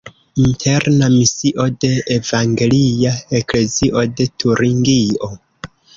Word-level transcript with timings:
Interna 0.43 1.09
misio 1.15 1.65
de 1.85 1.91
Evangelia 2.17 3.11
eklezio 3.41 4.07
de 4.15 4.31
Turingio. 4.45 5.31